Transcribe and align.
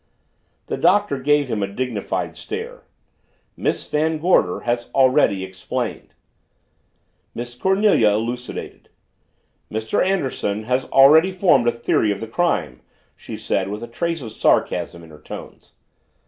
The 0.65 0.77
Doctor 0.77 1.19
gave 1.19 1.47
him 1.47 1.61
a 1.61 1.67
dignified 1.67 2.35
stare. 2.35 2.85
"Miss 3.55 3.87
Van 3.87 4.17
Gorder 4.17 4.61
has 4.61 4.89
already 4.95 5.43
explained." 5.43 6.15
Miss 7.35 7.53
Cornelia 7.53 8.09
elucidated. 8.09 8.89
"Mr. 9.71 10.03
Anderson 10.03 10.63
has 10.63 10.85
already 10.85 11.31
formed 11.31 11.67
a 11.67 11.71
theory 11.71 12.11
of 12.11 12.19
the 12.19 12.25
crime," 12.27 12.81
she 13.15 13.37
said 13.37 13.69
with 13.69 13.83
a 13.83 13.87
trace 13.87 14.23
of 14.23 14.31
sarcasm 14.31 15.03
in 15.03 15.11
her 15.11 15.21
tones. 15.21 15.73